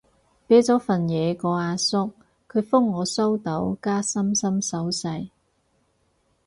[0.47, 2.11] 畀咗份嘢個阿叔，
[2.49, 5.29] 佢覆我收到加心心手勢